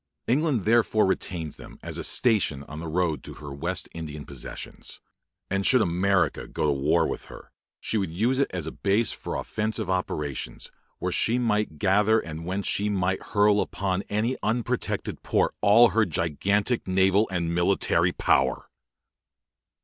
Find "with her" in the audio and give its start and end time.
7.05-7.51